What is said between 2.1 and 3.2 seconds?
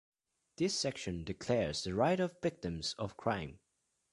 of victims of